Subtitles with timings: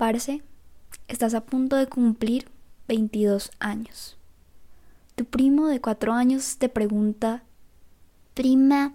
[0.00, 0.40] Parce,
[1.08, 2.48] estás a punto de cumplir
[2.88, 4.16] 22 años.
[5.14, 7.44] Tu primo de 4 años te pregunta,
[8.32, 8.94] Prima,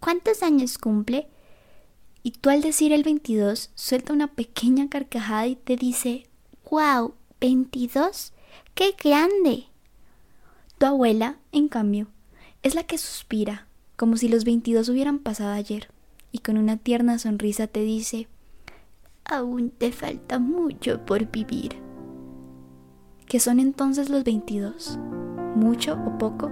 [0.00, 1.28] ¿cuántos años cumple?
[2.22, 6.26] Y tú al decir el 22 suelta una pequeña carcajada y te dice,
[6.70, 7.12] ¡Wow!
[7.38, 8.32] ¿22?
[8.74, 9.66] ¡Qué grande!
[10.78, 12.06] Tu abuela, en cambio,
[12.62, 13.66] es la que suspira,
[13.96, 15.90] como si los 22 hubieran pasado ayer,
[16.32, 18.26] y con una tierna sonrisa te dice,
[19.28, 21.82] Aún te falta mucho por vivir.
[23.26, 25.00] ¿Qué son entonces los 22?
[25.56, 26.48] ¿Mucho o poco?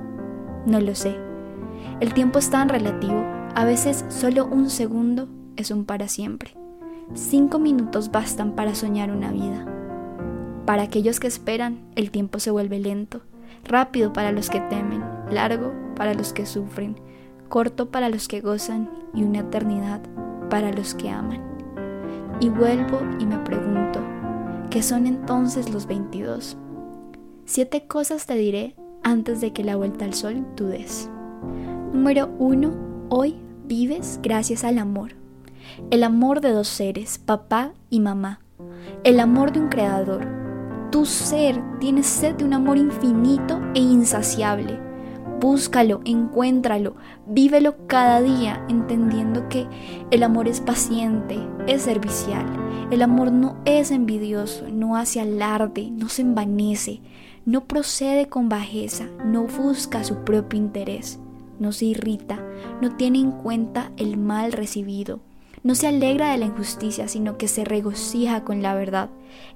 [0.66, 1.16] No lo sé.
[2.01, 3.24] El tiempo es tan relativo,
[3.55, 6.56] a veces solo un segundo es un para siempre.
[7.15, 9.65] Cinco minutos bastan para soñar una vida.
[10.66, 13.20] Para aquellos que esperan, el tiempo se vuelve lento,
[13.62, 16.96] rápido para los que temen, largo para los que sufren,
[17.48, 20.01] corto para los que gozan y una eternidad
[20.51, 21.54] para los que aman.
[22.41, 24.01] Y vuelvo y me pregunto,
[24.70, 26.57] ¿qué son entonces los 22?
[27.45, 31.09] Siete cosas te diré antes de que la vuelta al sol tú des.
[31.93, 33.07] Número 1.
[33.10, 35.12] Hoy vives gracias al amor.
[35.90, 38.40] El amor de dos seres, papá y mamá.
[39.05, 40.27] El amor de un creador.
[40.90, 44.93] Tu ser tiene sed de un amor infinito e insaciable.
[45.45, 49.66] Búscalo, encuéntralo, vívelo cada día entendiendo que
[50.10, 52.46] el amor es paciente, es servicial.
[52.90, 57.02] El amor no es envidioso, no hace alarde, no se envanece,
[57.45, 61.18] no procede con bajeza, no busca su propio interés,
[61.59, 62.42] no se irrita,
[62.80, 65.20] no tiene en cuenta el mal recibido,
[65.62, 69.10] no se alegra de la injusticia, sino que se regocija con la verdad.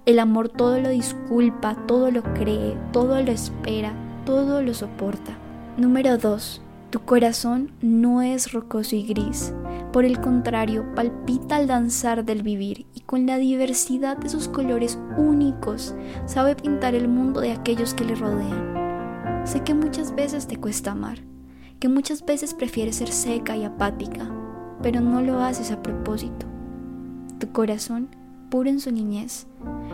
[0.05, 3.95] El amor todo lo disculpa, todo lo cree, todo lo espera,
[4.27, 5.39] todo lo soporta.
[5.79, 6.61] Número 2.
[6.91, 9.55] Tu corazón no es rocoso y gris.
[9.93, 14.99] Por el contrario, palpita al danzar del vivir y con la diversidad de sus colores
[15.17, 15.95] únicos
[16.27, 19.47] sabe pintar el mundo de aquellos que le rodean.
[19.47, 21.21] Sé que muchas veces te cuesta amar,
[21.79, 24.29] que muchas veces prefieres ser seca y apática,
[24.83, 26.47] pero no lo haces a propósito.
[27.39, 28.09] Tu corazón,
[28.51, 29.47] puro en su niñez,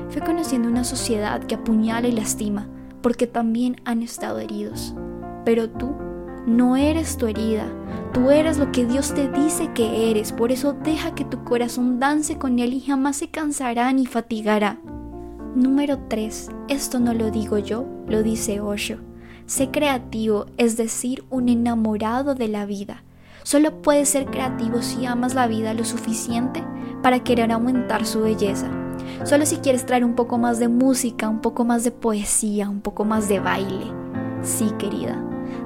[0.08, 2.68] fue conociendo una sociedad que apuñala y lastima,
[3.02, 4.94] porque también han estado heridos.
[5.44, 5.94] Pero tú
[6.46, 7.66] no eres tu herida,
[8.12, 11.98] tú eres lo que Dios te dice que eres, por eso deja que tu corazón
[11.98, 14.78] dance con Él y jamás se cansará ni fatigará.
[15.54, 16.50] Número 3.
[16.68, 18.98] Esto no lo digo yo, lo dice Osho.
[19.46, 23.04] Sé creativo, es decir, un enamorado de la vida.
[23.44, 26.64] Solo puedes ser creativo si amas la vida lo suficiente
[27.02, 28.68] para querer aumentar su belleza.
[29.24, 32.80] Solo si quieres traer un poco más de música, un poco más de poesía, un
[32.80, 33.92] poco más de baile.
[34.42, 35.22] Sí, querida,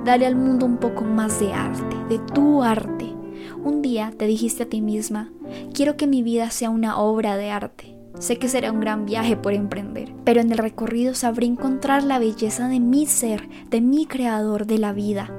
[0.08, 3.14] dale al mundo un poco más de arte, de tu arte.
[3.62, 5.30] Un día te dijiste a ti misma,
[5.74, 7.94] quiero que mi vida sea una obra de arte.
[8.18, 12.18] Sé que será un gran viaje por emprender, pero en el recorrido sabré encontrar la
[12.18, 15.30] belleza de mi ser, de mi creador de la vida.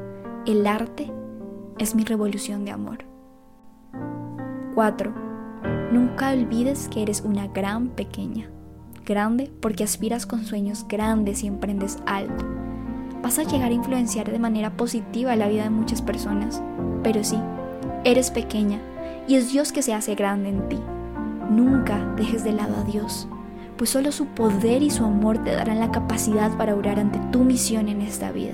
[0.46, 1.12] El arte
[1.80, 3.06] es mi revolución de amor.
[4.76, 5.16] 4.
[5.92, 8.52] Nunca olvides que eres una gran pequeña.
[9.04, 12.46] Grande porque aspiras con sueños grandes y emprendes alto.
[13.22, 16.62] Vas a llegar a influenciar de manera positiva la vida de muchas personas.
[17.04, 17.38] Pero sí,
[18.04, 18.80] eres pequeña
[19.28, 20.80] y es Dios que se hace grande en ti.
[21.50, 23.28] Nunca dejes de lado a Dios,
[23.78, 27.40] pues solo su poder y su amor te darán la capacidad para orar ante tu
[27.40, 28.54] misión en esta vida.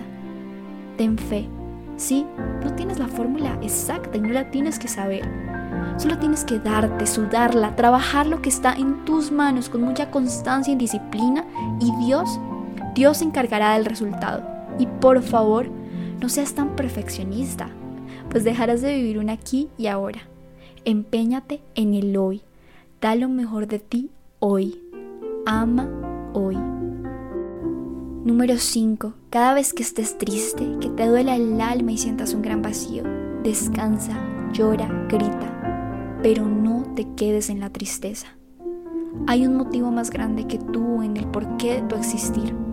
[0.97, 1.49] Ten fe
[1.97, 2.25] Sí,
[2.61, 5.23] no tienes la fórmula exacta y no la tienes que saber.
[5.97, 10.73] Solo tienes que darte, sudarla, trabajar lo que está en tus manos con mucha constancia
[10.73, 11.45] y disciplina
[11.79, 12.39] y Dios,
[12.93, 14.54] Dios se encargará del resultado.
[14.79, 15.67] Y por favor,
[16.21, 17.69] no seas tan perfeccionista,
[18.29, 20.21] pues dejarás de vivir un aquí y ahora.
[20.83, 22.41] Empeñate en el hoy.
[23.01, 24.09] Da lo mejor de ti
[24.39, 24.81] hoy.
[25.45, 25.89] Ama
[26.33, 26.57] hoy.
[28.25, 29.13] Número 5.
[29.29, 33.03] Cada vez que estés triste, que te duela el alma y sientas un gran vacío,
[33.43, 34.17] descansa,
[34.51, 38.27] llora, grita, pero no te quedes en la tristeza.
[39.27, 42.64] Hay un motivo más grande que tú en el porqué de tu existir.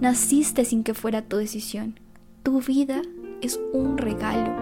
[0.00, 1.98] Naciste sin que fuera tu decisión.
[2.42, 3.00] Tu vida
[3.40, 4.54] es un regalo,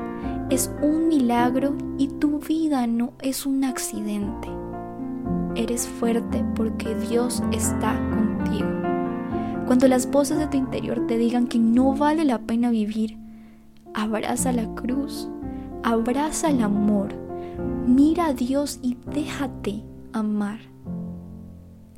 [0.48, 4.48] es un milagro y tu vida no es un accidente.
[5.56, 8.68] Eres fuerte porque Dios está contigo.
[9.66, 13.18] Cuando las voces de tu interior te digan que no vale la pena vivir,
[13.92, 15.28] abraza la cruz,
[15.82, 17.08] abraza el amor,
[17.86, 19.82] mira a Dios y déjate
[20.12, 20.73] amar.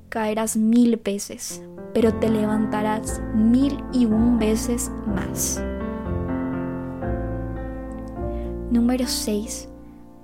[0.09, 1.63] Caerás mil veces,
[1.93, 5.61] pero te levantarás mil y un veces más.
[8.71, 9.69] Número 6.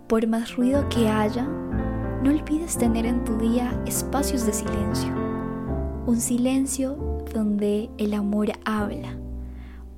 [0.07, 1.47] Por más ruido que haya,
[2.23, 5.13] No olvides tener en tu día espacios de silencio.
[6.07, 6.97] Un silencio
[7.35, 9.17] donde el amor habla.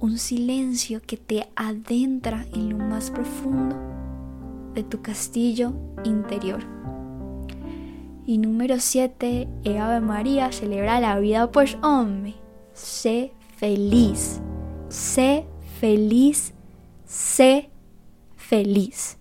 [0.00, 3.76] Un silencio que te adentra en lo más profundo
[4.75, 6.64] de tu castillo interior.
[8.26, 9.49] Y número 7,
[9.79, 12.35] Ave María celebra la vida, pues hombre,
[12.73, 14.41] sé feliz,
[14.88, 15.47] sé
[15.79, 16.55] feliz,
[17.05, 17.71] sé
[18.35, 19.19] feliz.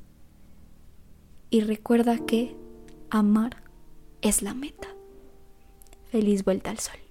[1.49, 2.55] Y recuerda que
[3.09, 3.57] amar
[4.21, 4.87] es la meta.
[6.05, 7.02] Feliz vuelta al sol.